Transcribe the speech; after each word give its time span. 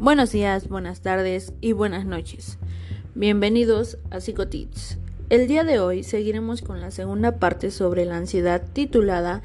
Buenos 0.00 0.32
días, 0.32 0.66
buenas 0.66 1.02
tardes 1.02 1.52
y 1.60 1.72
buenas 1.72 2.06
noches. 2.06 2.56
Bienvenidos 3.14 3.98
a 4.10 4.20
Psicotits. 4.20 4.96
El 5.28 5.46
día 5.46 5.62
de 5.62 5.78
hoy 5.78 6.04
seguiremos 6.04 6.62
con 6.62 6.80
la 6.80 6.90
segunda 6.90 7.36
parte 7.36 7.70
sobre 7.70 8.06
la 8.06 8.16
ansiedad 8.16 8.62
titulada 8.72 9.42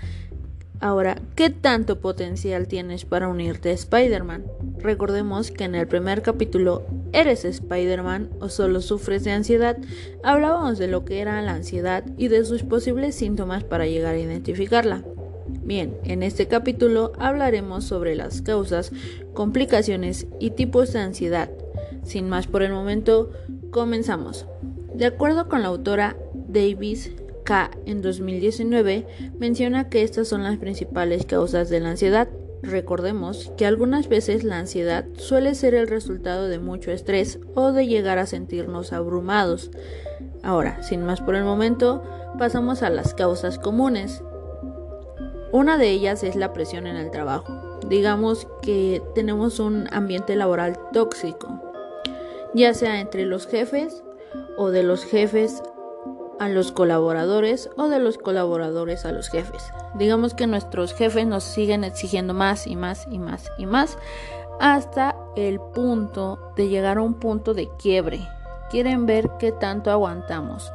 Ahora, 0.79 1.21
¿qué 1.35 1.49
tanto 1.49 1.99
potencial 1.99 2.69
tienes 2.69 3.03
para 3.03 3.27
unirte 3.27 3.71
a 3.71 3.73
Spider-Man? 3.73 4.45
Recordemos 4.77 5.51
que 5.51 5.65
en 5.65 5.75
el 5.75 5.87
primer 5.87 6.21
capítulo, 6.21 6.85
¿eres 7.11 7.43
Spider-Man 7.43 8.29
o 8.39 8.47
solo 8.47 8.79
sufres 8.79 9.25
de 9.25 9.31
ansiedad? 9.31 9.77
Hablábamos 10.23 10.77
de 10.77 10.87
lo 10.87 11.03
que 11.03 11.19
era 11.19 11.41
la 11.41 11.51
ansiedad 11.51 12.05
y 12.17 12.29
de 12.29 12.45
sus 12.45 12.63
posibles 12.63 13.15
síntomas 13.15 13.65
para 13.65 13.87
llegar 13.87 14.15
a 14.15 14.19
identificarla. 14.19 15.03
Bien, 15.65 15.97
en 16.03 16.21
este 16.21 16.47
capítulo 16.47 17.11
hablaremos 17.17 17.85
sobre 17.85 18.15
las 18.15 18.43
causas, 18.43 18.91
complicaciones 19.33 20.27
y 20.39 20.51
tipos 20.51 20.93
de 20.93 20.99
ansiedad. 20.99 21.49
Sin 22.03 22.29
más 22.29 22.45
por 22.45 22.61
el 22.61 22.71
momento, 22.71 23.31
comenzamos. 23.71 24.45
De 24.93 25.07
acuerdo 25.07 25.49
con 25.49 25.63
la 25.63 25.69
autora 25.69 26.17
Davis 26.35 27.11
K 27.45 27.71
en 27.87 28.03
2019 28.03 29.07
menciona 29.39 29.89
que 29.89 30.03
estas 30.03 30.27
son 30.27 30.43
las 30.43 30.57
principales 30.57 31.25
causas 31.25 31.67
de 31.71 31.79
la 31.79 31.89
ansiedad. 31.89 32.29
Recordemos 32.61 33.51
que 33.57 33.65
algunas 33.65 34.07
veces 34.07 34.43
la 34.43 34.59
ansiedad 34.59 35.05
suele 35.17 35.55
ser 35.55 35.73
el 35.73 35.87
resultado 35.87 36.47
de 36.47 36.59
mucho 36.59 36.91
estrés 36.91 37.39
o 37.55 37.71
de 37.71 37.87
llegar 37.87 38.19
a 38.19 38.27
sentirnos 38.27 38.93
abrumados. 38.93 39.71
Ahora, 40.43 40.83
sin 40.83 41.03
más 41.03 41.21
por 41.21 41.33
el 41.33 41.43
momento, 41.43 42.03
pasamos 42.37 42.83
a 42.83 42.91
las 42.91 43.15
causas 43.15 43.57
comunes. 43.57 44.21
Una 45.51 45.77
de 45.77 45.89
ellas 45.89 46.23
es 46.23 46.35
la 46.35 46.53
presión 46.53 46.87
en 46.87 46.95
el 46.95 47.11
trabajo. 47.11 47.79
Digamos 47.87 48.47
que 48.61 49.01
tenemos 49.13 49.59
un 49.59 49.87
ambiente 49.91 50.35
laboral 50.35 50.77
tóxico, 50.91 51.47
ya 52.53 52.73
sea 52.73 52.99
entre 52.99 53.25
los 53.25 53.47
jefes 53.47 54.03
o 54.57 54.71
de 54.71 54.83
los 54.83 55.05
jefes 55.05 55.61
a 56.39 56.49
los 56.49 56.71
colaboradores 56.71 57.69
o 57.77 57.87
de 57.87 57.99
los 57.99 58.17
colaboradores 58.17 59.05
a 59.05 59.11
los 59.11 59.29
jefes. 59.29 59.63
Digamos 59.95 60.33
que 60.33 60.47
nuestros 60.47 60.93
jefes 60.93 61.25
nos 61.25 61.43
siguen 61.43 61.83
exigiendo 61.83 62.33
más 62.33 62.67
y 62.67 62.75
más 62.75 63.07
y 63.09 63.19
más 63.19 63.51
y 63.57 63.65
más 63.65 63.97
hasta 64.59 65.15
el 65.35 65.59
punto 65.59 66.53
de 66.55 66.67
llegar 66.67 66.97
a 66.97 67.01
un 67.01 67.15
punto 67.15 67.53
de 67.53 67.69
quiebre. 67.77 68.27
Quieren 68.69 69.05
ver 69.05 69.29
qué 69.39 69.51
tanto 69.51 69.91
aguantamos 69.91 70.71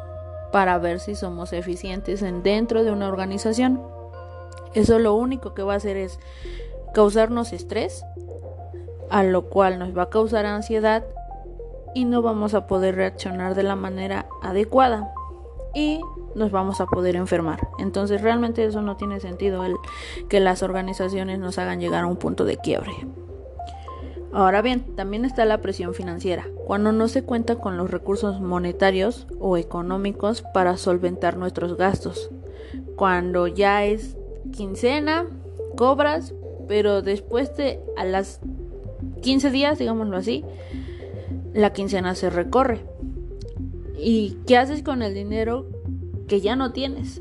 para 0.53 0.79
ver 0.79 1.01
si 1.01 1.15
somos 1.15 1.53
eficientes 1.53 2.23
en 2.23 2.43
dentro 2.43 2.85
de 2.85 2.91
una 2.91 3.09
organización. 3.09 3.81
Eso 4.75 4.99
lo 4.99 5.15
único 5.15 5.55
que 5.55 5.63
va 5.63 5.75
a 5.75 5.77
hacer 5.77 5.97
es 5.97 6.19
causarnos 6.95 7.53
estrés, 7.53 8.05
a 9.11 9.23
lo 9.23 9.49
cual 9.49 9.79
nos 9.79 9.97
va 9.97 10.05
a 10.05 10.11
causar 10.11 10.47
ansiedad 10.47 11.05
y 11.95 12.05
no 12.05 12.23
vamos 12.23 12.55
a 12.55 12.67
poder 12.67 12.95
reaccionar 12.95 13.55
de 13.55 13.65
la 13.65 13.77
manera 13.77 14.27
adecuada 14.43 15.13
y 15.75 16.01
nos 16.35 16.51
vamos 16.51 16.81
a 16.81 16.87
poder 16.87 17.17
enfermar. 17.17 17.61
Entonces 17.79 18.23
realmente 18.23 18.65
eso 18.65 18.83
no 18.83 18.97
tiene 18.97 19.21
sentido 19.21 19.65
el 19.65 19.77
que 20.29 20.41
las 20.41 20.63
organizaciones 20.63 21.39
nos 21.39 21.59
hagan 21.59 21.81
llegar 21.81 22.05
a 22.05 22.07
un 22.07 22.17
punto 22.17 22.45
de 22.45 22.57
quiebre. 22.57 22.93
Ahora 24.33 24.63
bien, 24.63 24.95
también 24.95 25.25
está 25.25 25.45
la 25.45 25.61
presión 25.61 25.93
financiera, 25.93 26.47
cuando 26.65 26.93
no 26.93 27.09
se 27.09 27.25
cuenta 27.25 27.57
con 27.57 27.77
los 27.77 27.91
recursos 27.91 28.41
monetarios 28.41 29.27
o 29.41 29.57
económicos 29.57 30.43
para 30.43 30.77
solventar 30.77 31.37
nuestros 31.37 31.77
gastos. 31.77 32.31
Cuando 32.95 33.49
ya 33.49 33.85
es 33.85 34.17
quincena, 34.53 35.27
cobras, 35.77 36.35
pero 36.69 37.03
después 37.03 37.57
de 37.57 37.81
a 37.97 38.05
las 38.05 38.41
15 39.23 39.51
días, 39.51 39.79
digámoslo 39.79 40.17
así, 40.17 40.45
la 41.53 41.73
quincena 41.73 42.15
se 42.15 42.31
recorre 42.31 42.85
¿Y 44.03 44.39
qué 44.47 44.57
haces 44.57 44.83
con 44.83 45.03
el 45.03 45.13
dinero 45.13 45.67
que 46.27 46.41
ya 46.41 46.57
no 46.57 46.73
tienes? 46.73 47.21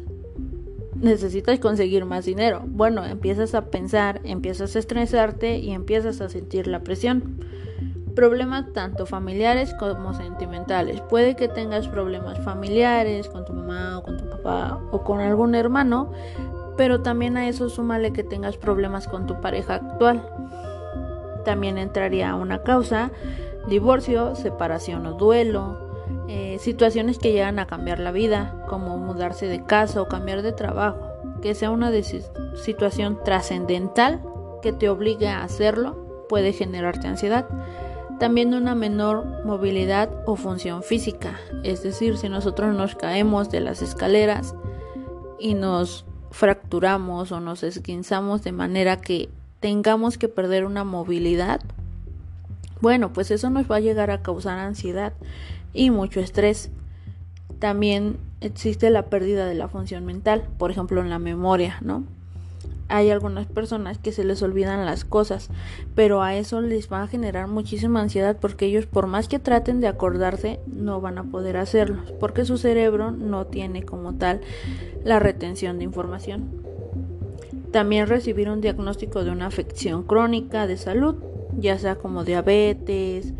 Necesitas 0.95 1.59
conseguir 1.59 2.05
más 2.05 2.25
dinero. 2.25 2.63
Bueno, 2.65 3.05
empiezas 3.05 3.53
a 3.53 3.65
pensar, 3.65 4.21
empiezas 4.23 4.75
a 4.75 4.79
estresarte 4.79 5.57
y 5.57 5.71
empiezas 5.71 6.21
a 6.21 6.29
sentir 6.29 6.67
la 6.67 6.81
presión. 6.81 7.43
Problemas 8.15 8.71
tanto 8.71 9.05
familiares 9.05 9.73
como 9.77 10.13
sentimentales. 10.13 11.01
Puede 11.01 11.35
que 11.35 11.49
tengas 11.49 11.89
problemas 11.89 12.39
familiares 12.45 13.27
con 13.27 13.43
tu 13.43 13.51
mamá 13.51 13.97
o 13.99 14.03
con 14.03 14.17
tu 14.17 14.29
papá 14.29 14.81
o 14.91 15.03
con 15.03 15.19
algún 15.19 15.55
hermano, 15.55 16.13
pero 16.79 17.01
también 17.01 17.35
a 17.35 17.49
eso 17.49 17.67
súmale 17.67 18.13
que 18.13 18.23
tengas 18.23 18.55
problemas 18.55 19.09
con 19.09 19.25
tu 19.25 19.41
pareja 19.41 19.75
actual. 19.75 20.25
También 21.43 21.77
entraría 21.77 22.33
una 22.35 22.63
causa, 22.63 23.11
divorcio, 23.67 24.33
separación 24.37 25.05
o 25.05 25.15
duelo, 25.15 25.77
eh, 26.29 26.55
situaciones 26.57 27.19
que 27.19 27.33
llegan 27.33 27.59
a 27.59 27.67
cambiar 27.67 27.99
la 27.99 28.13
vida, 28.13 28.63
como 28.69 28.97
mudarse 28.97 29.45
de 29.47 29.61
casa 29.65 30.01
o 30.01 30.07
cambiar 30.07 30.41
de 30.41 30.53
trabajo, 30.53 31.01
que 31.41 31.53
sea 31.53 31.69
una 31.69 31.91
situación 32.55 33.19
trascendental 33.25 34.21
que 34.61 34.71
te 34.71 34.87
obligue 34.87 35.27
a 35.27 35.43
hacerlo, 35.43 36.25
puede 36.29 36.53
generarte 36.53 37.09
ansiedad. 37.09 37.45
También 38.19 38.53
una 38.53 38.73
menor 38.73 39.43
movilidad 39.43 40.09
o 40.25 40.37
función 40.37 40.81
física, 40.81 41.41
es 41.65 41.83
decir, 41.83 42.17
si 42.17 42.29
nosotros 42.29 42.73
nos 42.73 42.95
caemos 42.95 43.51
de 43.51 43.59
las 43.59 43.81
escaleras 43.81 44.55
y 45.39 45.55
nos 45.55 46.05
fracturamos 46.31 47.31
o 47.31 47.39
nos 47.39 47.63
esquinzamos 47.63 48.43
de 48.43 48.51
manera 48.51 48.97
que 48.97 49.29
tengamos 49.59 50.17
que 50.17 50.27
perder 50.27 50.65
una 50.65 50.83
movilidad, 50.83 51.61
bueno, 52.81 53.11
pues 53.11 53.29
eso 53.31 53.49
nos 53.49 53.69
va 53.69 53.77
a 53.77 53.81
llegar 53.81 54.09
a 54.09 54.21
causar 54.21 54.57
ansiedad 54.57 55.13
y 55.73 55.89
mucho 55.89 56.19
estrés. 56.21 56.71
También 57.59 58.17
existe 58.39 58.89
la 58.89 59.07
pérdida 59.07 59.45
de 59.45 59.55
la 59.55 59.67
función 59.67 60.05
mental, 60.05 60.47
por 60.57 60.71
ejemplo 60.71 61.01
en 61.01 61.09
la 61.09 61.19
memoria, 61.19 61.77
¿no? 61.81 62.05
Hay 62.87 63.11
algunas 63.11 63.45
personas 63.45 63.99
que 63.99 64.11
se 64.11 64.23
les 64.23 64.41
olvidan 64.41 64.85
las 64.85 65.05
cosas, 65.05 65.49
pero 65.93 66.23
a 66.23 66.35
eso 66.35 66.59
les 66.59 66.91
va 66.91 67.03
a 67.03 67.07
generar 67.07 67.47
muchísima 67.47 68.01
ansiedad 68.01 68.37
porque 68.41 68.65
ellos 68.65 68.87
por 68.87 69.05
más 69.05 69.27
que 69.27 69.37
traten 69.37 69.79
de 69.79 69.87
acordarse 69.87 70.59
no 70.65 70.99
van 70.99 71.19
a 71.19 71.23
poder 71.23 71.57
hacerlo, 71.57 72.01
porque 72.19 72.45
su 72.45 72.57
cerebro 72.57 73.11
no 73.11 73.45
tiene 73.45 73.83
como 73.83 74.15
tal 74.15 74.41
la 75.03 75.19
retención 75.19 75.77
de 75.77 75.83
información. 75.83 76.49
También 77.71 78.07
recibir 78.07 78.49
un 78.49 78.61
diagnóstico 78.61 79.23
de 79.23 79.29
una 79.29 79.45
afección 79.45 80.01
crónica 80.01 80.65
de 80.65 80.77
salud, 80.77 81.15
ya 81.59 81.77
sea 81.77 81.95
como 81.95 82.23
diabetes, 82.23 83.33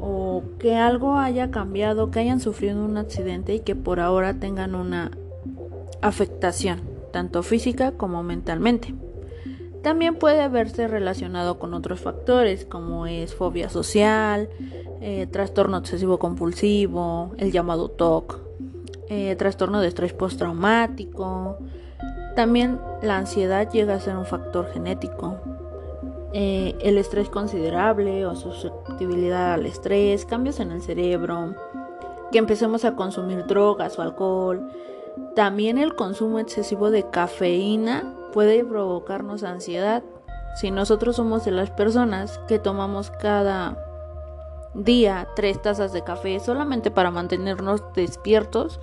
o 0.00 0.42
que 0.58 0.74
algo 0.74 1.16
haya 1.16 1.52
cambiado, 1.52 2.10
que 2.10 2.18
hayan 2.18 2.40
sufrido 2.40 2.84
un 2.84 2.96
accidente 2.96 3.54
y 3.54 3.60
que 3.60 3.76
por 3.76 4.00
ahora 4.00 4.34
tengan 4.34 4.74
una 4.74 5.12
afectación, 6.00 6.80
tanto 7.12 7.42
física 7.42 7.92
como 7.92 8.22
mentalmente. 8.22 8.94
También 9.82 10.14
puede 10.14 10.46
verse 10.48 10.86
relacionado 10.86 11.58
con 11.58 11.74
otros 11.74 12.00
factores 12.00 12.64
como 12.64 13.06
es 13.06 13.34
fobia 13.34 13.68
social, 13.68 14.48
eh, 15.00 15.26
trastorno 15.26 15.78
obsesivo 15.78 16.18
compulsivo, 16.18 17.32
el 17.38 17.50
llamado 17.50 17.88
TOC, 17.88 18.38
eh, 19.08 19.34
trastorno 19.36 19.80
de 19.80 19.88
estrés 19.88 20.12
postraumático. 20.12 21.58
También 22.36 22.78
la 23.02 23.18
ansiedad 23.18 23.68
llega 23.70 23.94
a 23.94 24.00
ser 24.00 24.16
un 24.16 24.24
factor 24.24 24.68
genético, 24.72 25.38
eh, 26.32 26.76
el 26.80 26.96
estrés 26.96 27.28
considerable 27.28 28.24
o 28.24 28.36
susceptibilidad 28.36 29.54
al 29.54 29.66
estrés, 29.66 30.24
cambios 30.24 30.60
en 30.60 30.70
el 30.70 30.80
cerebro, 30.80 31.56
que 32.30 32.38
empecemos 32.38 32.84
a 32.84 32.94
consumir 32.94 33.44
drogas 33.46 33.98
o 33.98 34.02
alcohol. 34.02 34.70
También 35.34 35.78
el 35.78 35.94
consumo 35.94 36.38
excesivo 36.38 36.90
de 36.90 37.08
cafeína 37.10 38.14
puede 38.32 38.64
provocarnos 38.64 39.42
ansiedad. 39.42 40.02
Si 40.56 40.70
nosotros 40.70 41.16
somos 41.16 41.44
de 41.44 41.50
las 41.50 41.70
personas 41.70 42.38
que 42.48 42.58
tomamos 42.58 43.10
cada 43.10 43.76
día 44.74 45.28
tres 45.36 45.60
tazas 45.60 45.92
de 45.92 46.02
café 46.02 46.40
solamente 46.40 46.90
para 46.90 47.10
mantenernos 47.10 47.82
despiertos, 47.94 48.80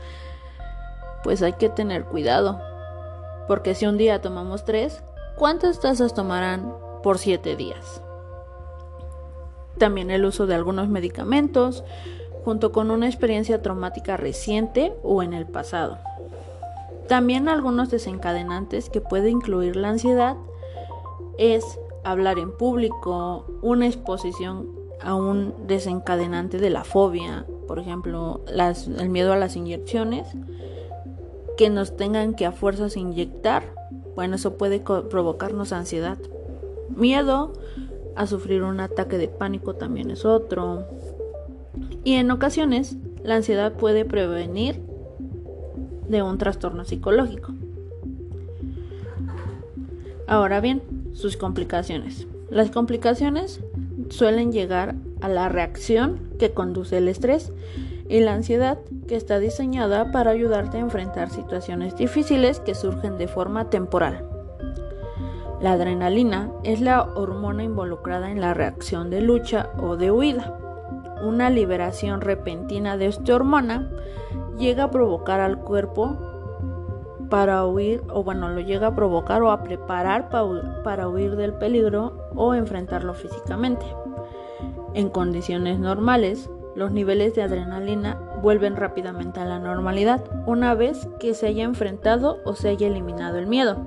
pues 1.24 1.42
hay 1.42 1.54
que 1.54 1.70
tener 1.70 2.06
cuidado. 2.06 2.60
Porque 3.48 3.76
si 3.76 3.86
un 3.86 3.98
día 3.98 4.22
tomamos 4.22 4.66
tres, 4.66 5.04
¿cuántas 5.36 5.80
tazas 5.80 6.14
tomarán 6.14 6.72
por 7.02 7.18
7 7.18 7.56
días. 7.56 8.02
También 9.78 10.12
el 10.12 10.26
uso 10.26 10.48
de 10.48 10.56
algunos 10.56 10.90
medicamentos 10.90 11.84
junto 12.44 12.72
con 12.72 12.92
una 12.92 13.08
experiencia 13.08 13.62
traumática 13.62 14.18
reciente 14.18 14.94
o 15.04 15.24
en 15.24 15.34
el 15.34 15.46
pasado. 15.46 15.98
También 17.08 17.50
algunos 17.50 17.90
desencadenantes 17.90 18.90
que 18.90 19.02
puede 19.02 19.30
incluir 19.30 19.76
la 19.76 19.90
ansiedad 19.90 20.38
es 21.38 21.80
hablar 22.04 22.40
en 22.40 22.56
público, 22.56 23.46
una 23.62 23.88
exposición 23.88 24.70
a 25.02 25.16
un 25.16 25.54
desencadenante 25.68 26.58
de 26.58 26.70
la 26.70 26.84
fobia, 26.84 27.46
por 27.68 27.80
ejemplo, 27.80 28.42
el 28.48 29.10
miedo 29.10 29.34
a 29.34 29.38
las 29.38 29.56
inyecciones, 29.56 30.28
que 31.58 31.70
nos 31.70 31.96
tengan 31.98 32.36
que 32.36 32.46
a 32.46 32.52
fuerzas 32.52 32.96
inyectar, 32.96 33.64
bueno, 34.16 34.36
eso 34.36 34.58
puede 34.58 34.80
provocarnos 34.80 35.72
ansiedad 35.72 36.18
miedo 36.90 37.54
a 38.16 38.28
sufrir 38.28 38.64
un 38.64 38.80
ataque 38.80 39.18
de 39.18 39.28
pánico 39.28 39.76
también 39.76 40.12
es 40.12 40.26
otro. 40.26 40.86
Y 42.04 42.16
en 42.16 42.32
ocasiones, 42.32 42.98
la 43.24 43.36
ansiedad 43.36 43.74
puede 43.74 44.06
prevenir 44.06 44.82
de 46.08 46.24
un 46.24 46.38
trastorno 46.38 46.86
psicológico. 46.86 47.54
Ahora 50.28 50.62
bien, 50.62 50.82
sus 51.14 51.38
complicaciones. 51.38 52.28
Las 52.50 52.72
complicaciones 52.72 53.62
suelen 54.10 54.52
llegar 54.52 54.96
a 55.22 55.28
la 55.28 55.50
reacción 55.50 56.20
que 56.40 56.52
conduce 56.52 56.98
el 56.98 57.08
estrés 57.08 57.52
y 58.08 58.22
la 58.22 58.34
ansiedad 58.34 58.80
que 59.08 59.16
está 59.16 59.40
diseñada 59.40 60.12
para 60.12 60.32
ayudarte 60.32 60.78
a 60.78 60.82
enfrentar 60.82 61.30
situaciones 61.30 61.96
difíciles 61.96 62.60
que 62.60 62.76
surgen 62.76 63.18
de 63.18 63.28
forma 63.28 63.70
temporal. 63.70 64.26
La 65.62 65.74
adrenalina 65.74 66.52
es 66.64 66.80
la 66.80 67.04
hormona 67.04 67.64
involucrada 67.64 68.32
en 68.32 68.40
la 68.40 68.54
reacción 68.54 69.10
de 69.10 69.22
lucha 69.22 69.72
o 69.78 69.98
de 69.98 70.10
huida. 70.10 70.58
Una 71.22 71.50
liberación 71.50 72.22
repentina 72.22 72.98
de 72.98 73.08
esta 73.08 73.36
hormona 73.36 73.90
llega 74.58 74.86
a 74.86 74.92
provocar 74.92 75.40
al 75.40 75.60
cuerpo 75.60 76.18
para 77.30 77.66
huir, 77.66 78.02
o 78.10 78.24
bueno, 78.24 78.50
lo 78.50 78.60
llega 78.62 78.88
a 78.88 78.96
provocar 78.96 79.42
o 79.44 79.52
a 79.52 79.64
preparar 79.64 80.30
para 80.30 81.08
huir 81.08 81.36
del 81.36 81.54
peligro 81.54 82.30
o 82.36 82.56
enfrentarlo 82.56 83.14
físicamente. 83.14 83.86
En 84.94 85.10
condiciones 85.10 85.80
normales, 85.80 86.50
los 86.76 86.92
niveles 86.92 87.36
de 87.36 87.44
adrenalina 87.44 88.20
vuelven 88.42 88.76
rápidamente 88.76 89.40
a 89.40 89.46
la 89.46 89.60
normalidad 89.60 90.24
una 90.46 90.74
vez 90.74 91.08
que 91.20 91.34
se 91.34 91.48
haya 91.48 91.64
enfrentado 91.64 92.40
o 92.46 92.56
se 92.56 92.70
haya 92.70 92.88
eliminado 92.88 93.38
el 93.38 93.48
miedo. 93.48 93.78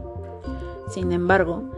Sin 0.88 1.10
embargo, 1.12 1.70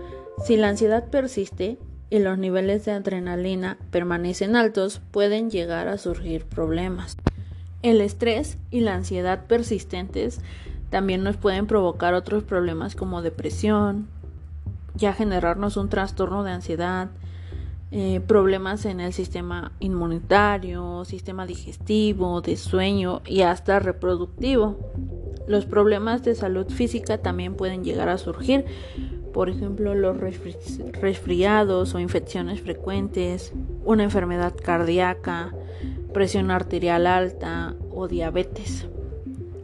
si 0.45 0.57
la 0.57 0.69
ansiedad 0.69 1.09
persiste 1.09 1.79
y 2.15 2.21
los 2.21 2.39
niveles 2.39 2.85
de 2.85 2.93
adrenalina 2.93 3.77
permanecen 3.91 4.55
altos, 4.55 5.01
pueden 5.11 5.51
llegar 5.51 5.89
a 5.89 5.99
surgir 5.99 6.45
problemas. 6.45 7.17
El 7.83 8.01
estrés 8.01 8.57
y 8.71 8.83
la 8.83 8.95
ansiedad 8.95 9.47
persistentes 9.49 10.41
también 10.91 11.25
nos 11.25 11.37
pueden 11.37 11.67
provocar 11.67 12.15
otros 12.15 12.45
problemas 12.45 12.95
como 12.95 13.21
depresión, 13.21 14.07
ya 14.95 15.13
generarnos 15.13 15.77
un 15.77 15.89
trastorno 15.89 16.45
de 16.45 16.53
ansiedad, 16.53 17.11
eh, 17.91 18.21
problemas 18.25 18.85
en 18.85 19.01
el 19.01 19.13
sistema 19.13 19.73
inmunitario, 19.81 21.05
sistema 21.05 21.47
digestivo, 21.47 22.43
de 22.43 22.57
sueño 22.57 23.23
y 23.27 23.41
hasta 23.41 23.81
reproductivo. 23.81 24.79
Los 25.49 25.67
problemas 25.67 26.23
de 26.23 26.37
salud 26.37 26.69
física 26.69 27.19
también 27.19 27.57
pueden 27.57 27.83
llegar 27.83 28.09
a 28.09 28.19
surgir, 28.19 28.67
por 29.35 29.51
ejemplo 29.51 29.97
los 29.97 30.17
resfriados 31.01 31.95
o 31.95 31.99
infecciones 31.99 32.61
frecuentes, 32.61 33.53
una 33.85 34.05
enfermedad 34.05 34.55
cardíaca, 34.55 35.53
presión 36.13 36.53
arterial 36.53 37.09
alta 37.09 37.75
o 37.91 38.07
diabetes. 38.07 38.87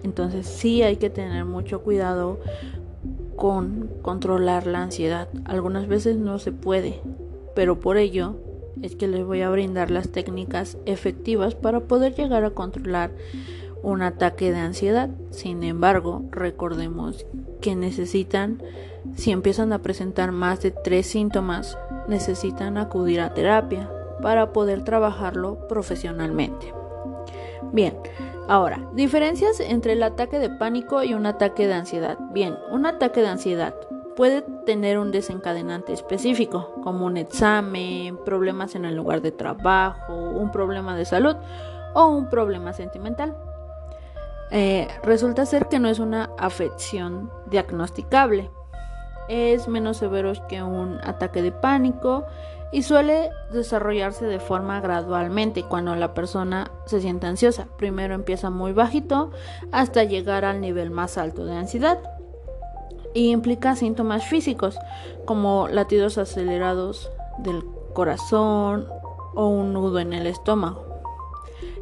Entonces 0.03 0.47
sí 0.47 0.83
hay 0.83 0.97
que 0.97 1.09
tener 1.09 1.45
mucho 1.45 1.83
cuidado 1.83 2.41
con 3.37 3.89
controlar 4.03 4.67
la 4.67 4.83
ansiedad. 4.83 5.29
Algunas 5.45 5.87
veces 5.87 6.17
no 6.17 6.41
se 6.41 6.51
puede, 6.51 7.01
pero 7.55 7.79
por 7.79 7.97
ello 7.97 8.35
es 8.83 8.97
que 8.97 9.07
les 9.07 9.25
voy 9.25 9.43
a 9.43 9.51
brindar 9.51 9.93
las 9.93 10.09
técnicas 10.09 10.79
efectivas 10.85 11.55
para 11.55 11.79
poder 11.79 12.17
llegar 12.17 12.45
a 12.45 12.51
controlar 12.51 13.13
un 13.82 14.03
ataque 14.03 14.53
de 14.53 14.59
ansiedad. 14.59 15.11
Sin 15.31 15.62
embargo, 15.62 16.23
recordemos 16.31 17.27
que 17.61 17.75
necesitan, 17.75 18.62
si 19.17 19.31
empiezan 19.31 19.73
a 19.73 19.81
presentar 19.81 20.32
más 20.32 20.61
de 20.62 20.71
tres 20.71 21.06
síntomas, 21.06 21.79
necesitan 22.09 22.79
acudir 22.79 23.21
a 23.21 23.35
terapia 23.35 23.91
para 24.23 24.53
poder 24.53 24.85
trabajarlo 24.85 25.67
profesionalmente. 25.69 26.73
Bien, 27.73 27.97
ahora, 28.49 28.88
diferencias 28.94 29.61
entre 29.61 29.93
el 29.93 30.03
ataque 30.03 30.38
de 30.38 30.50
pánico 30.50 31.03
y 31.03 31.15
un 31.15 31.26
ataque 31.26 31.67
de 31.67 31.75
ansiedad. 31.75 32.19
Bien, 32.33 32.56
un 32.71 32.87
ataque 32.87 33.21
de 33.21 33.29
ansiedad 33.29 33.75
puede 34.17 34.43
tener 34.67 34.99
un 34.99 35.12
desencadenante 35.12 35.93
específico, 35.93 36.75
como 36.83 37.06
un 37.06 37.17
examen, 37.17 38.19
problemas 38.25 38.75
en 38.75 38.85
el 38.85 38.97
lugar 38.97 39.23
de 39.23 39.33
trabajo, 39.33 40.15
un 40.15 40.50
problema 40.50 40.97
de 40.97 41.05
salud 41.05 41.37
o 41.94 42.06
un 42.06 42.29
problema 42.29 42.73
sentimental. 42.73 43.35
Eh, 44.50 44.88
resulta 45.02 45.47
ser 45.47 45.69
que 45.69 45.79
no 45.79 45.88
es 45.88 45.99
una 45.99 46.31
afección 46.38 47.31
diagnosticable. 47.47 48.50
Es 49.29 49.69
menos 49.69 49.99
severo 49.99 50.32
que 50.49 50.62
un 50.62 50.99
ataque 51.05 51.41
de 51.41 51.52
pánico 51.52 52.25
y 52.73 52.82
suele 52.82 53.31
desarrollarse 53.52 54.25
de 54.25 54.41
forma 54.41 54.81
gradualmente 54.81 55.62
cuando 55.64 55.94
la 55.97 56.14
persona 56.14 56.70
se 56.87 57.00
siente 57.00 57.26
ansiosa. 57.26 57.69
Primero 57.76 58.14
empieza 58.14 58.50
muy 58.50 58.73
bajito 58.73 59.31
hasta 59.73 60.05
llegar 60.05 60.44
al 60.44 60.61
nivel 60.61 60.91
más 60.91 61.19
alto 61.19 61.44
de 61.44 61.56
ansiedad 61.56 61.99
y 63.14 63.31
implica 63.31 63.75
síntomas 63.75 64.25
físicos 64.26 64.79
como 65.25 65.69
latidos 65.69 66.19
acelerados 66.19 67.11
del 67.38 67.64
corazón 67.93 68.87
o 69.35 69.47
un 69.47 69.73
nudo 69.73 69.99
en 69.99 70.12
el 70.12 70.26
estómago. 70.26 70.85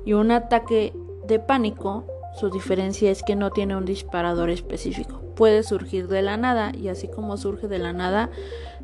Y 0.05 0.15
un 0.15 0.31
ataque 0.31 0.95
de 1.27 1.39
pánico, 1.39 2.05
su 2.39 2.51
diferencia 2.51 3.11
es 3.11 3.23
que 3.23 3.37
no 3.37 3.51
tiene 3.51 3.77
un 3.77 3.85
disparador 3.85 4.51
específico. 4.51 5.21
Puede 5.35 5.63
surgir 5.63 6.09
de 6.09 6.23
la 6.23 6.37
nada 6.37 6.73
y 6.73 6.89
así 6.89 7.09
como 7.09 7.37
surge 7.37 7.69
de 7.69 7.79
la 7.79 7.93
nada, 7.93 8.31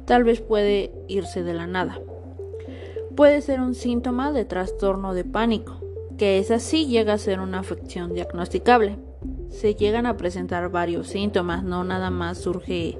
tal 0.06 0.25
vez 0.25 0.41
puede 0.41 0.93
irse 1.09 1.43
de 1.43 1.55
la 1.55 1.67
nada. 1.67 2.01
Puede 3.17 3.41
ser 3.43 3.61
un 3.61 3.75
síntoma 3.75 4.33
de 4.33 4.45
trastorno 4.45 5.15
de 5.15 5.25
pánico, 5.25 5.81
que 6.19 6.39
es 6.39 6.51
así 6.51 6.87
llega 6.87 7.12
a 7.12 7.19
ser 7.19 7.41
una 7.41 7.61
afección 7.61 8.12
diagnosticable. 8.12 8.99
Se 9.51 9.75
llegan 9.75 10.06
a 10.06 10.17
presentar 10.17 10.69
varios 10.71 11.09
síntomas, 11.09 11.62
no 11.62 11.85
nada 11.85 12.11
más 12.11 12.39
surge 12.39 12.99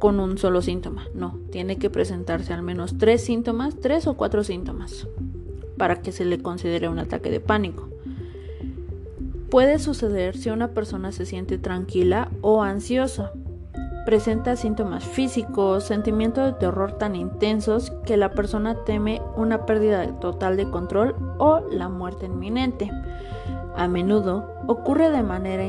con 0.00 0.18
un 0.18 0.38
solo 0.38 0.62
síntoma, 0.62 1.06
no, 1.14 1.40
tiene 1.50 1.76
que 1.76 1.90
presentarse 1.90 2.52
al 2.52 2.62
menos 2.62 2.98
tres 2.98 3.24
síntomas, 3.24 3.76
tres 3.80 4.06
o 4.06 4.14
cuatro 4.14 4.44
síntomas, 4.44 5.08
para 5.76 6.00
que 6.02 6.12
se 6.12 6.24
le 6.24 6.40
considere 6.40 6.88
un 6.88 6.98
ataque 6.98 7.30
de 7.30 7.40
pánico. 7.40 7.88
Puede 9.50 9.78
suceder 9.78 10.36
si 10.36 10.50
una 10.50 10.68
persona 10.68 11.10
se 11.10 11.24
siente 11.24 11.56
tranquila 11.56 12.28
o 12.42 12.62
ansiosa, 12.62 13.32
presenta 14.04 14.56
síntomas 14.56 15.04
físicos, 15.04 15.84
sentimientos 15.84 16.44
de 16.46 16.52
terror 16.58 16.92
tan 16.98 17.16
intensos 17.16 17.90
que 18.04 18.18
la 18.18 18.32
persona 18.32 18.84
teme 18.84 19.22
una 19.36 19.64
pérdida 19.64 20.18
total 20.20 20.58
de 20.58 20.70
control 20.70 21.14
o 21.38 21.60
la 21.70 21.88
muerte 21.88 22.26
inminente. 22.26 22.90
A 23.74 23.88
menudo 23.88 24.50
ocurre 24.66 25.10
de 25.10 25.22
manera 25.22 25.64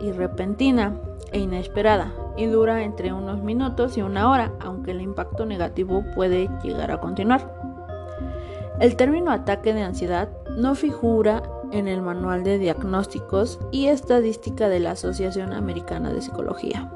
irrepentina 0.00 0.96
e 1.32 1.40
inesperada 1.40 2.12
y 2.36 2.46
dura 2.46 2.84
entre 2.84 3.12
unos 3.12 3.42
minutos 3.42 3.96
y 3.96 4.02
una 4.02 4.30
hora, 4.30 4.52
aunque 4.60 4.92
el 4.92 5.00
impacto 5.00 5.44
negativo 5.44 6.04
puede 6.14 6.48
llegar 6.62 6.92
a 6.92 7.00
continuar. 7.00 7.52
El 8.80 8.96
término 8.96 9.30
ataque 9.30 9.72
de 9.72 9.82
ansiedad 9.82 10.28
no 10.56 10.74
figura 10.74 11.42
en 11.74 11.88
el 11.88 12.02
Manual 12.02 12.44
de 12.44 12.58
Diagnósticos 12.58 13.58
y 13.72 13.86
Estadística 13.86 14.68
de 14.68 14.78
la 14.78 14.92
Asociación 14.92 15.52
Americana 15.52 16.12
de 16.12 16.22
Psicología. 16.22 16.90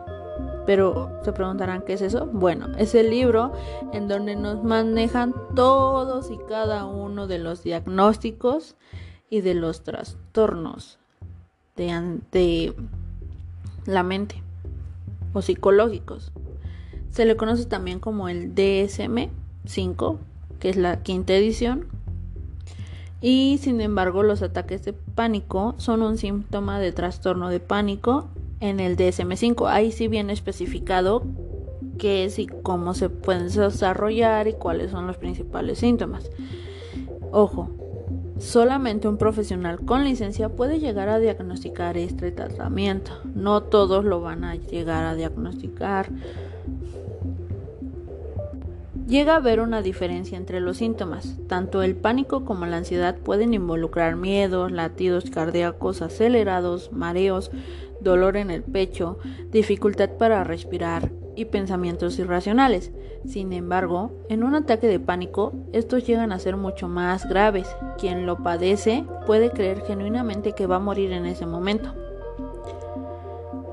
Pero 0.66 1.10
se 1.24 1.32
preguntarán 1.32 1.82
qué 1.82 1.94
es 1.94 2.02
eso. 2.02 2.26
Bueno, 2.26 2.68
es 2.78 2.94
el 2.94 3.10
libro 3.10 3.52
en 3.92 4.06
donde 4.06 4.36
nos 4.36 4.62
manejan 4.62 5.34
todos 5.56 6.30
y 6.30 6.38
cada 6.48 6.86
uno 6.86 7.26
de 7.26 7.38
los 7.38 7.64
diagnósticos 7.64 8.76
y 9.28 9.40
de 9.40 9.54
los 9.54 9.82
trastornos 9.82 11.00
de, 11.74 12.20
de 12.30 12.74
la 13.84 14.04
mente 14.04 14.42
o 15.32 15.42
psicológicos. 15.42 16.32
Se 17.10 17.24
le 17.24 17.36
conoce 17.36 17.64
también 17.64 17.98
como 17.98 18.28
el 18.28 18.54
DSM-5, 18.54 20.18
que 20.60 20.68
es 20.68 20.76
la 20.76 21.02
quinta 21.02 21.34
edición. 21.34 21.97
Y 23.20 23.58
sin 23.60 23.80
embargo, 23.80 24.22
los 24.22 24.42
ataques 24.42 24.84
de 24.84 24.92
pánico 24.92 25.74
son 25.78 26.02
un 26.02 26.18
síntoma 26.18 26.78
de 26.78 26.92
trastorno 26.92 27.48
de 27.48 27.60
pánico 27.60 28.28
en 28.60 28.80
el 28.80 28.96
DSM5. 28.96 29.68
Ahí 29.68 29.90
sí 29.90 30.08
viene 30.08 30.32
especificado 30.32 31.24
qué 31.98 32.24
es 32.24 32.38
y 32.38 32.46
cómo 32.46 32.94
se 32.94 33.10
pueden 33.10 33.48
desarrollar 33.48 34.46
y 34.46 34.52
cuáles 34.52 34.92
son 34.92 35.06
los 35.06 35.16
principales 35.16 35.78
síntomas. 35.78 36.30
Ojo, 37.32 37.70
solamente 38.38 39.08
un 39.08 39.18
profesional 39.18 39.80
con 39.80 40.04
licencia 40.04 40.48
puede 40.48 40.78
llegar 40.78 41.08
a 41.08 41.18
diagnosticar 41.18 41.98
este 41.98 42.30
tratamiento. 42.30 43.12
No 43.34 43.64
todos 43.64 44.04
lo 44.04 44.20
van 44.20 44.44
a 44.44 44.54
llegar 44.54 45.04
a 45.04 45.16
diagnosticar. 45.16 46.08
Llega 49.08 49.32
a 49.32 49.36
haber 49.36 49.60
una 49.60 49.80
diferencia 49.80 50.36
entre 50.36 50.60
los 50.60 50.76
síntomas. 50.76 51.38
Tanto 51.46 51.82
el 51.82 51.96
pánico 51.96 52.44
como 52.44 52.66
la 52.66 52.76
ansiedad 52.76 53.16
pueden 53.16 53.54
involucrar 53.54 54.16
miedos, 54.16 54.70
latidos 54.70 55.30
cardíacos 55.30 56.02
acelerados, 56.02 56.92
mareos, 56.92 57.50
dolor 58.02 58.36
en 58.36 58.50
el 58.50 58.62
pecho, 58.62 59.18
dificultad 59.50 60.10
para 60.18 60.44
respirar, 60.44 61.10
y 61.36 61.46
pensamientos 61.46 62.18
irracionales. 62.18 62.92
Sin 63.24 63.54
embargo, 63.54 64.12
en 64.28 64.44
un 64.44 64.54
ataque 64.54 64.88
de 64.88 65.00
pánico, 65.00 65.54
estos 65.72 66.06
llegan 66.06 66.30
a 66.30 66.38
ser 66.38 66.58
mucho 66.58 66.86
más 66.86 67.26
graves. 67.26 67.74
Quien 67.96 68.26
lo 68.26 68.42
padece 68.42 69.06
puede 69.24 69.50
creer 69.50 69.80
genuinamente 69.86 70.52
que 70.52 70.66
va 70.66 70.76
a 70.76 70.80
morir 70.80 71.12
en 71.12 71.24
ese 71.24 71.46
momento. 71.46 71.94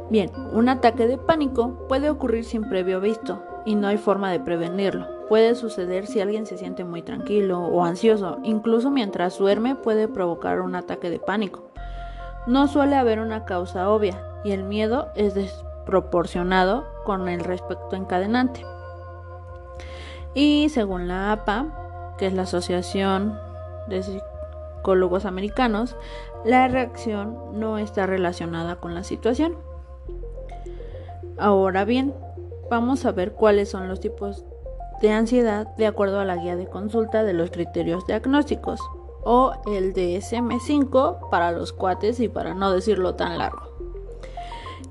Bien, 0.10 0.32
un 0.54 0.70
ataque 0.70 1.08
de 1.08 1.18
pánico 1.18 1.88
puede 1.90 2.10
ocurrir 2.10 2.46
sin 2.46 2.70
previo 2.70 3.02
visto 3.02 3.44
y 3.66 3.76
no 3.76 3.88
hay 3.88 3.98
forma 3.98 4.32
de 4.32 4.40
prevenirlo. 4.40 5.15
Puede 5.28 5.56
suceder 5.56 6.06
si 6.06 6.22
alguien 6.22 6.46
se 6.46 6.58
siente 6.58 6.84
muy 6.84 7.02
tranquilo 7.02 7.60
o 7.62 7.84
ansioso, 7.84 8.38
incluso 8.44 8.92
mientras 8.92 9.38
duerme 9.40 9.76
puede 9.76 10.08
provocar 10.08 10.62
un 10.62 10.76
ataque 10.76 11.10
de 11.10 11.20
pánico. 11.20 11.72
No 12.46 12.68
suele 12.68 12.96
haber 12.96 13.20
una 13.20 13.46
causa 13.46 13.90
obvia 13.90 14.22
y 14.44 14.52
el 14.52 14.64
miedo 14.64 15.08
es 15.16 15.34
desproporcionado 15.34 16.86
con 17.04 17.28
el 17.28 17.40
respecto 17.40 17.96
encadenante. 17.96 18.64
Y 20.36 20.70
según 20.70 21.08
la 21.08 21.32
APA, 21.32 22.16
que 22.20 22.28
es 22.28 22.34
la 22.34 22.44
Asociación 22.44 23.40
de 23.88 24.04
Psicólogos 24.04 25.26
Americanos, 25.26 25.96
la 26.44 26.68
reacción 26.68 27.60
no 27.60 27.80
está 27.80 28.06
relacionada 28.06 28.76
con 28.76 28.94
la 28.94 29.04
situación. 29.04 29.56
Ahora 31.38 31.84
bien, 31.84 32.14
vamos 32.70 33.06
a 33.06 33.12
ver 33.12 33.32
cuáles 33.32 33.70
son 33.70 33.88
los 33.88 34.00
tipos 34.00 34.46
de 35.06 35.12
ansiedad 35.12 35.68
de 35.78 35.86
acuerdo 35.86 36.20
a 36.20 36.26
la 36.26 36.36
guía 36.36 36.56
de 36.56 36.66
consulta 36.66 37.24
de 37.24 37.34
los 37.34 37.52
criterios 37.52 38.08
diagnósticos 38.08 38.80
o 39.24 39.54
el 39.72 39.94
DSM5 39.94 41.30
para 41.30 41.52
los 41.52 41.74
cuates 41.74 42.20
y 42.20 42.28
para 42.28 42.56
no 42.56 42.72
decirlo 42.72 43.14
tan 43.14 43.38
largo. 43.38 43.70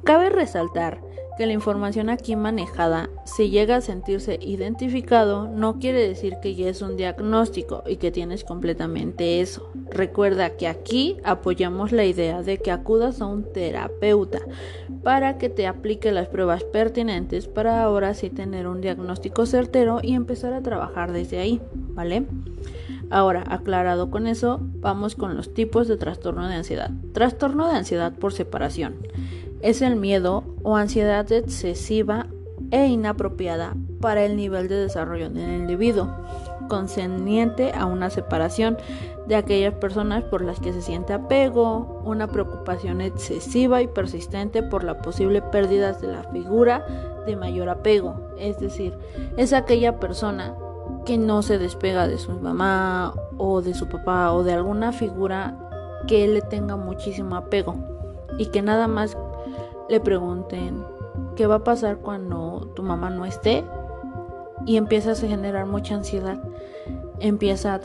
Cabe 0.04 0.30
resaltar 0.30 1.00
que 1.36 1.46
la 1.46 1.52
información 1.52 2.08
aquí 2.08 2.36
manejada, 2.36 3.10
si 3.24 3.50
llega 3.50 3.76
a 3.76 3.80
sentirse 3.80 4.38
identificado, 4.40 5.48
no 5.48 5.78
quiere 5.78 6.06
decir 6.06 6.36
que 6.42 6.54
ya 6.54 6.68
es 6.68 6.82
un 6.82 6.96
diagnóstico 6.96 7.82
y 7.86 7.96
que 7.96 8.10
tienes 8.10 8.44
completamente 8.44 9.40
eso. 9.40 9.70
Recuerda 9.90 10.50
que 10.50 10.68
aquí 10.68 11.16
apoyamos 11.24 11.92
la 11.92 12.04
idea 12.04 12.42
de 12.42 12.58
que 12.58 12.70
acudas 12.70 13.20
a 13.20 13.26
un 13.26 13.52
terapeuta 13.52 14.40
para 15.02 15.38
que 15.38 15.48
te 15.48 15.66
aplique 15.66 16.12
las 16.12 16.28
pruebas 16.28 16.64
pertinentes 16.64 17.48
para 17.48 17.82
ahora 17.82 18.14
sí 18.14 18.30
tener 18.30 18.66
un 18.66 18.80
diagnóstico 18.80 19.46
certero 19.46 20.00
y 20.02 20.14
empezar 20.14 20.52
a 20.52 20.62
trabajar 20.62 21.12
desde 21.12 21.38
ahí, 21.38 21.60
¿vale? 21.74 22.26
Ahora, 23.10 23.44
aclarado 23.46 24.10
con 24.10 24.26
eso, 24.26 24.60
vamos 24.62 25.14
con 25.14 25.36
los 25.36 25.52
tipos 25.52 25.88
de 25.88 25.96
trastorno 25.96 26.48
de 26.48 26.54
ansiedad. 26.54 26.90
Trastorno 27.12 27.68
de 27.68 27.76
ansiedad 27.76 28.12
por 28.14 28.32
separación 28.32 28.96
es 29.64 29.80
el 29.80 29.96
miedo 29.96 30.44
o 30.62 30.76
ansiedad 30.76 31.30
excesiva 31.32 32.26
e 32.70 32.86
inapropiada 32.86 33.74
para 33.98 34.22
el 34.22 34.36
nivel 34.36 34.68
de 34.68 34.76
desarrollo 34.76 35.30
del 35.30 35.50
individuo, 35.54 36.10
concerniente 36.68 37.72
a 37.72 37.86
una 37.86 38.10
separación 38.10 38.76
de 39.26 39.36
aquellas 39.36 39.72
personas 39.72 40.22
por 40.24 40.42
las 40.42 40.60
que 40.60 40.74
se 40.74 40.82
siente 40.82 41.14
apego, 41.14 42.02
una 42.04 42.26
preocupación 42.26 43.00
excesiva 43.00 43.80
y 43.80 43.86
persistente 43.86 44.62
por 44.62 44.84
la 44.84 44.98
posible 44.98 45.40
pérdida 45.40 45.94
de 45.94 46.08
la 46.08 46.24
figura 46.24 46.84
de 47.26 47.34
mayor 47.34 47.70
apego, 47.70 48.20
es 48.38 48.60
decir, 48.60 48.92
es 49.38 49.54
aquella 49.54 49.98
persona 49.98 50.54
que 51.06 51.16
no 51.16 51.40
se 51.40 51.56
despega 51.56 52.06
de 52.06 52.18
su 52.18 52.32
mamá 52.32 53.14
o 53.38 53.62
de 53.62 53.72
su 53.72 53.88
papá 53.88 54.30
o 54.32 54.44
de 54.44 54.52
alguna 54.52 54.92
figura 54.92 55.56
que 56.06 56.28
le 56.28 56.42
tenga 56.42 56.76
muchísimo 56.76 57.36
apego 57.36 57.76
y 58.36 58.46
que 58.46 58.60
nada 58.60 58.88
más 58.88 59.16
le 59.88 60.00
pregunten 60.00 60.84
qué 61.36 61.46
va 61.46 61.56
a 61.56 61.64
pasar 61.64 61.98
cuando 61.98 62.72
tu 62.74 62.82
mamá 62.82 63.10
no 63.10 63.24
esté 63.24 63.64
y 64.66 64.76
empiezas 64.76 65.22
a 65.22 65.28
generar 65.28 65.66
mucha 65.66 65.94
ansiedad. 65.94 66.42
Empieza 67.20 67.74
a, 67.74 67.80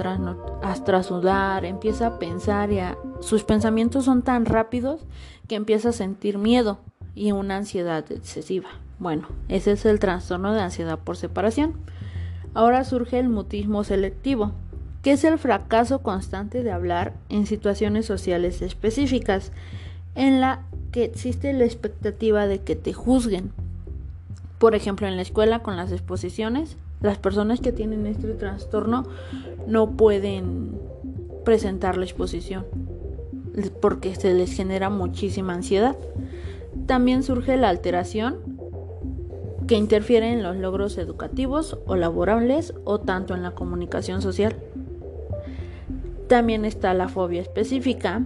trasudar, 0.84 1.66
empieza 1.66 2.08
a 2.08 2.20
pensar 2.20 2.72
y 2.72 2.80
sus 3.20 3.44
pensamientos 3.44 4.06
son 4.06 4.22
tan 4.22 4.46
rápidos 4.46 5.02
que 5.48 5.56
empieza 5.56 5.90
a 5.90 5.94
sentir 5.94 6.38
miedo 6.38 6.80
y 7.16 7.32
una 7.32 7.58
ansiedad 7.58 8.12
excesiva. 8.12 8.70
Bueno, 8.98 9.28
ese 9.48 9.72
es 9.72 9.86
el 9.86 10.00
trastorno 10.00 10.54
de 10.54 10.62
ansiedad 10.62 11.00
por 11.00 11.16
separación. 11.16 11.74
Ahora 12.54 12.84
surge 12.84 13.20
el 13.20 13.30
mutismo 13.30 13.84
selectivo, 13.84 14.52
que 15.04 15.12
es 15.12 15.24
el 15.24 15.38
fracaso 15.38 16.02
constante 16.02 16.64
de 16.64 16.72
hablar 16.72 17.14
en 17.30 17.46
situaciones 17.46 18.06
sociales 18.06 18.62
específicas, 18.62 19.52
en 20.16 20.42
la 20.42 20.64
que 20.92 21.04
existe 21.04 21.54
la 21.54 21.66
expectativa 21.66 22.48
de 22.48 22.60
que 22.60 22.76
te 22.76 22.94
juzguen. 22.94 23.52
Por 24.58 24.76
ejemplo, 24.76 25.08
en 25.08 25.16
la 25.16 25.22
escuela 25.22 25.60
con 25.60 25.78
las 25.78 25.92
exposiciones, 25.92 26.78
las 27.02 27.18
personas 27.18 27.62
que 27.62 27.72
tienen 27.72 28.06
este 28.06 28.34
trastorno 28.34 29.06
no 29.68 29.92
pueden 29.92 30.78
presentar 31.46 31.98
la 31.98 32.06
exposición 32.06 32.66
porque 33.82 34.16
se 34.16 34.34
les 34.34 34.54
genera 34.54 34.90
muchísima 34.90 35.54
ansiedad. 35.54 35.96
También 36.86 37.24
surge 37.24 37.58
la 37.58 37.70
alteración 37.70 38.38
que 39.68 39.76
interfiere 39.76 40.32
en 40.32 40.42
los 40.42 40.56
logros 40.58 40.98
educativos 40.98 41.78
o 41.86 41.96
laborables 41.96 42.74
o 42.86 43.00
tanto 43.00 43.36
en 43.36 43.44
la 43.44 43.52
comunicación 43.52 44.22
social. 44.22 44.56
También 46.28 46.66
está 46.66 46.94
la 46.94 47.08
fobia 47.08 47.42
específica, 47.42 48.24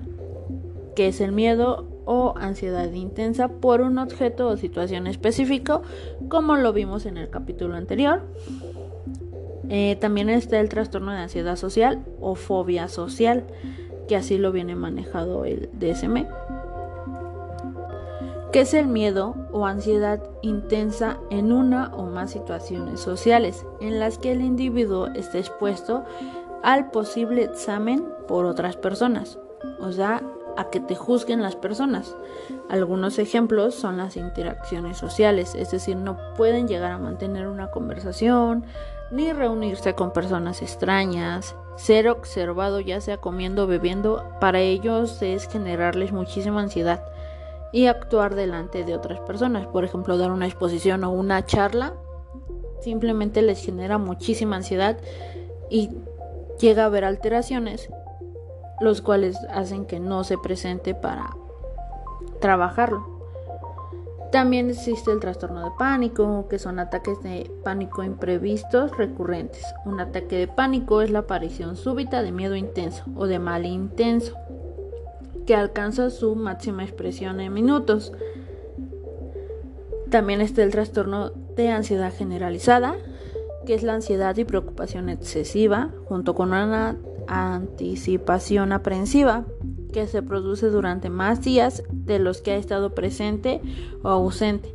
que 0.96 1.08
es 1.08 1.22
el 1.22 1.32
miedo 1.32 1.88
o 2.06 2.34
ansiedad 2.38 2.92
intensa 2.92 3.48
por 3.48 3.82
un 3.82 3.98
objeto 3.98 4.48
o 4.48 4.58
situación 4.58 5.08
específico, 5.08 5.82
como 6.30 6.56
lo 6.56 6.74
vimos 6.74 7.06
en 7.06 7.18
el 7.18 7.30
capítulo 7.30 7.76
anterior. 7.76 8.22
Eh, 9.70 9.98
también 10.00 10.30
está 10.30 10.60
el 10.60 10.70
trastorno 10.70 11.12
de 11.12 11.20
ansiedad 11.20 11.56
social 11.56 12.04
o 12.20 12.36
fobia 12.36 12.88
social, 12.88 13.46
que 14.08 14.16
así 14.16 14.38
lo 14.38 14.52
viene 14.52 14.76
manejado 14.76 15.46
el 15.46 15.70
DSM, 15.80 16.28
que 18.52 18.62
es 18.62 18.74
el 18.74 18.88
miedo 18.88 19.36
o 19.52 19.66
ansiedad 19.66 20.22
intensa 20.42 21.18
en 21.30 21.52
una 21.52 21.94
o 21.96 22.06
más 22.06 22.32
situaciones 22.32 23.00
sociales 23.00 23.66
en 23.80 24.00
las 24.00 24.18
que 24.18 24.32
el 24.34 24.42
individuo 24.42 25.08
está 25.08 25.40
expuesto 25.40 26.04
al 26.62 26.92
posible 26.92 27.44
examen 27.44 28.06
por 28.28 28.46
otras 28.46 28.76
personas, 28.76 29.40
o 29.80 29.92
sea, 29.92 30.22
a 30.58 30.70
que 30.70 30.80
te 30.80 30.96
juzguen 30.96 31.42
las 31.42 31.56
personas. 31.56 32.16
Algunos 32.70 33.20
ejemplos 33.20 33.76
son 33.76 33.98
las 33.98 34.18
interacciones 34.18 34.98
sociales, 34.98 35.56
es 35.56 35.72
decir, 35.72 35.96
no 35.96 36.18
pueden 36.36 36.68
llegar 36.68 36.92
a 36.92 36.98
mantener 36.98 37.48
una 37.48 37.72
conversación 37.72 38.66
ni 39.12 39.32
reunirse 39.32 39.94
con 39.94 40.12
personas 40.12 40.62
extrañas. 40.62 41.56
Ser 41.76 42.08
observado 42.10 42.80
ya 42.80 43.02
sea 43.02 43.18
comiendo 43.18 43.64
o 43.64 43.68
bebiendo, 43.68 44.24
para 44.40 44.60
ellos 44.60 45.22
es 45.22 45.48
generarles 45.48 46.12
muchísima 46.12 46.62
ansiedad 46.62 47.04
y 47.72 47.88
actuar 47.88 48.36
delante 48.36 48.84
de 48.84 48.96
otras 48.96 49.20
personas, 49.22 49.66
por 49.66 49.84
ejemplo, 49.84 50.18
dar 50.18 50.32
una 50.32 50.46
exposición 50.46 51.04
o 51.04 51.12
una 51.12 51.44
charla, 51.46 51.94
simplemente 52.82 53.42
les 53.42 53.66
genera 53.66 53.98
muchísima 53.98 54.58
ansiedad 54.58 54.98
y 55.72 55.90
llega 56.60 56.84
a 56.84 56.86
haber 56.86 57.04
alteraciones 57.04 57.90
los 58.84 59.02
cuales 59.02 59.38
hacen 59.50 59.86
que 59.86 60.00
no 60.00 60.24
se 60.24 60.38
presente 60.38 60.94
para 60.94 61.36
trabajarlo. 62.40 63.14
También 64.32 64.70
existe 64.70 65.12
el 65.12 65.20
trastorno 65.20 65.64
de 65.64 65.72
pánico, 65.78 66.48
que 66.50 66.58
son 66.58 66.80
ataques 66.80 67.22
de 67.22 67.52
pánico 67.64 68.04
imprevistos 68.04 68.96
recurrentes. 68.98 69.64
Un 69.86 70.00
ataque 70.00 70.38
de 70.38 70.48
pánico 70.48 71.02
es 71.02 71.12
la 71.12 71.20
aparición 71.20 71.76
súbita 71.76 72.24
de 72.24 72.32
miedo 72.32 72.56
intenso 72.56 73.04
o 73.16 73.28
de 73.28 73.38
mal 73.38 73.66
intenso, 73.66 74.36
que 75.46 75.56
alcanza 75.56 76.10
su 76.10 76.36
máxima 76.36 76.84
expresión 76.84 77.40
en 77.40 77.54
minutos. 77.54 78.12
También 80.10 80.42
está 80.42 80.64
el 80.64 80.72
trastorno 80.72 81.30
de 81.56 81.70
ansiedad 81.70 82.12
generalizada, 82.12 82.96
que 83.68 83.76
es 83.76 83.84
la 83.84 83.94
ansiedad 83.94 84.36
y 84.36 84.46
preocupación 84.46 85.10
excesiva, 85.10 85.92
junto 86.08 86.34
con 86.34 86.50
una 86.50 86.98
anticipación 87.28 88.72
aprensiva 88.72 89.46
que 89.92 90.08
se 90.08 90.22
produce 90.22 90.68
durante 90.70 91.10
más 91.10 91.42
días 91.42 91.84
de 91.92 92.20
los 92.20 92.42
que 92.42 92.52
ha 92.52 92.58
estado 92.58 92.94
presente 92.94 93.62
o 94.02 94.10
ausente, 94.10 94.74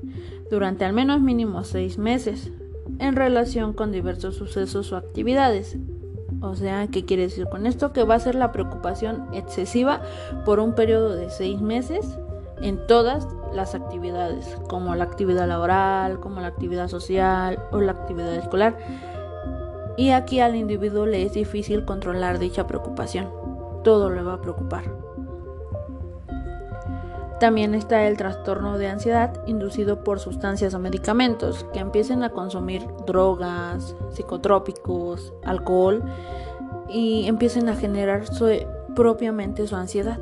durante 0.51 0.85
al 0.85 0.93
menos 0.93 1.21
mínimo 1.21 1.65
seis 1.65 1.99
meses, 1.99 2.53
en 2.99 3.17
relación 3.17 3.73
con 3.73 3.93
diversos 3.93 4.37
sucesos 4.37 4.93
o 4.93 4.97
actividades. 4.97 5.77
O 6.41 6.55
sea, 6.55 6.87
¿qué 6.87 7.05
quiere 7.05 7.25
decir 7.25 7.47
con 7.51 7.67
esto? 7.67 7.93
Que 7.93 8.05
va 8.05 8.15
a 8.15 8.21
ser 8.21 8.35
la 8.35 8.53
preocupación 8.53 9.27
excesiva 9.33 10.03
por 10.45 10.61
un 10.61 10.75
periodo 10.75 11.15
de 11.15 11.31
seis 11.31 11.61
meses 11.61 12.19
en 12.63 12.87
todas 12.87 13.27
las 13.55 13.75
actividades, 13.75 14.57
como 14.69 14.95
la 14.95 15.05
actividad 15.05 15.49
laboral, 15.49 16.21
como 16.21 16.41
la 16.41 16.49
actividad 16.49 16.89
social 16.89 17.59
o 17.73 17.81
la 17.81 17.93
actividad 17.93 18.35
escolar 18.35 18.77
y 19.99 20.13
aquí 20.13 20.39
al 20.39 20.55
individuo 20.55 21.07
le 21.07 21.25
es 21.25 21.33
difícil 21.33 21.85
controlar 21.85 22.39
dicha 22.39 22.69
preocupación. 22.69 23.29
Todo 23.83 24.11
le 24.11 24.23
va 24.23 24.35
a 24.35 24.41
preocupar. 24.41 24.85
También 27.41 27.75
está 27.75 28.07
el 28.07 28.17
trastorno 28.17 28.79
de 28.79 28.87
ansiedad 28.87 29.43
inducido 29.47 30.05
por 30.05 30.21
sustancias 30.21 30.73
o 30.75 30.79
medicamentos 30.79 31.67
que 31.73 31.81
empiecen 31.81 32.23
a 32.23 32.31
consumir 32.31 32.87
drogas, 33.09 33.97
psicotrópicos, 34.13 35.33
alcohol 35.45 36.05
y 36.89 37.27
empiecen 37.27 37.69
a 37.69 37.75
generar 37.75 38.23
propiamente 38.95 39.67
su 39.67 39.75
ansiedad. 39.75 40.21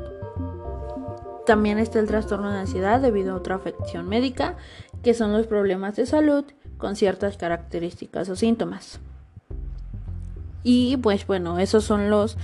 También 1.45 1.77
está 1.77 1.99
el 1.99 2.07
trastorno 2.07 2.51
de 2.51 2.59
ansiedad 2.59 2.99
debido 2.99 3.33
a 3.33 3.37
otra 3.37 3.55
afección 3.55 4.09
médica, 4.09 4.57
que 5.03 5.13
son 5.13 5.33
los 5.33 5.45
problemas 5.45 5.95
de 5.95 6.07
salud 6.07 6.45
con 6.79 6.95
ciertas 6.95 7.37
características 7.37 8.27
o 8.29 8.35
síntomas. 8.35 8.99
Y 10.63 10.97
pues 10.97 11.25
bueno, 11.27 11.59
esos 11.59 11.83
son 11.83 12.09
los 12.09 12.37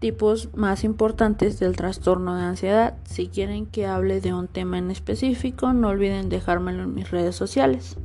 tipos 0.00 0.48
más 0.54 0.82
importantes 0.82 1.60
del 1.60 1.76
trastorno 1.76 2.34
de 2.36 2.42
ansiedad. 2.42 2.94
Si 3.04 3.28
quieren 3.28 3.66
que 3.66 3.86
hable 3.86 4.20
de 4.20 4.34
un 4.34 4.48
tema 4.48 4.78
en 4.78 4.90
específico, 4.90 5.72
no 5.72 5.88
olviden 5.88 6.28
dejármelo 6.28 6.82
en 6.84 6.94
mis 6.94 7.10
redes 7.10 7.36
sociales. 7.36 7.96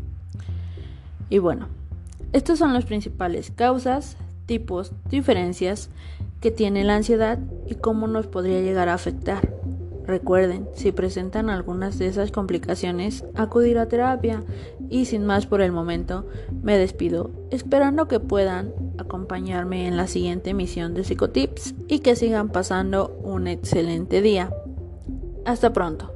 Y 1.30 1.40
bueno, 1.40 1.68
estas 2.34 2.60
son 2.60 2.74
las 2.74 2.86
principales 2.86 3.50
causas, 3.50 4.18
tipos, 4.46 4.92
diferencias 5.10 5.90
que 6.42 6.52
tiene 6.52 6.84
la 6.84 6.98
ansiedad 6.98 7.40
y 7.66 7.76
cómo 7.76 8.08
nos 8.08 8.28
podría 8.28 8.62
llegar 8.62 8.90
a 8.90 8.94
afectar. 8.94 9.54
Recuerden, 10.06 10.68
si 10.76 10.92
presentan 10.92 11.50
algunas 11.50 11.98
de 11.98 12.08
esas 12.08 12.30
complicaciones, 12.32 13.26
acudir 13.34 13.80
a 13.80 13.88
terapia 13.88 14.44
y 14.88 15.06
sin 15.06 15.26
más 15.26 15.48
por 15.48 15.62
el 15.62 15.72
momento, 15.72 16.28
me 16.62 16.78
despido, 16.78 17.32
esperando 17.50 18.08
que 18.08 18.20
puedan 18.20 18.72
acompañarme 18.98 19.88
en 19.88 19.98
la 19.98 20.08
siguiente 20.08 20.52
emisión 20.52 20.94
de 20.94 21.04
Psicotips 21.04 21.76
y 21.88 22.00
que 22.00 22.16
sigan 22.16 22.50
pasando 22.50 23.18
un 23.24 23.48
excelente 23.48 24.22
día. 24.22 24.54
Hasta 25.46 25.74
pronto. 25.74 26.12